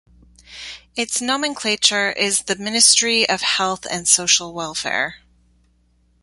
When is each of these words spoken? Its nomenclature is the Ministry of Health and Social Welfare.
Its 0.95 1.21
nomenclature 1.21 2.11
is 2.13 2.41
the 2.45 2.55
Ministry 2.55 3.29
of 3.29 3.41
Health 3.43 3.85
and 3.87 4.07
Social 4.07 4.51
Welfare. 4.51 5.17